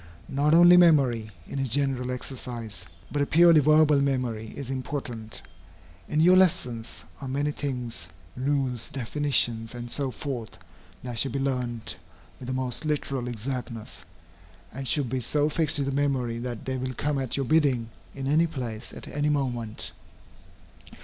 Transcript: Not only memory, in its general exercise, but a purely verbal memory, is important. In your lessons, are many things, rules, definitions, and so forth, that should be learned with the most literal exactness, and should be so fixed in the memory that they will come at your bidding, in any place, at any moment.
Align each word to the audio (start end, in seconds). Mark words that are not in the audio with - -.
Not 0.29 0.55
only 0.55 0.77
memory, 0.77 1.29
in 1.47 1.59
its 1.59 1.69
general 1.69 2.09
exercise, 2.09 2.85
but 3.11 3.21
a 3.21 3.27
purely 3.27 3.59
verbal 3.59 4.01
memory, 4.01 4.47
is 4.57 4.71
important. 4.71 5.43
In 6.09 6.19
your 6.19 6.35
lessons, 6.35 7.03
are 7.21 7.27
many 7.27 7.51
things, 7.51 8.09
rules, 8.35 8.89
definitions, 8.89 9.75
and 9.75 9.91
so 9.91 10.09
forth, 10.09 10.57
that 11.03 11.19
should 11.19 11.33
be 11.33 11.37
learned 11.37 11.97
with 12.39 12.47
the 12.47 12.51
most 12.55 12.83
literal 12.83 13.27
exactness, 13.27 14.03
and 14.73 14.87
should 14.87 15.07
be 15.07 15.19
so 15.19 15.49
fixed 15.49 15.77
in 15.77 15.85
the 15.85 15.91
memory 15.91 16.39
that 16.39 16.65
they 16.65 16.77
will 16.77 16.95
come 16.95 17.19
at 17.19 17.37
your 17.37 17.45
bidding, 17.45 17.89
in 18.15 18.25
any 18.25 18.47
place, 18.47 18.91
at 18.93 19.07
any 19.07 19.29
moment. 19.29 19.91